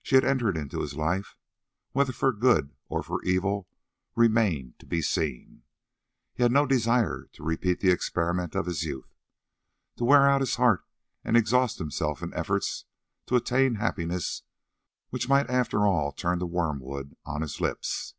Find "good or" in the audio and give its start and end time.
2.32-3.02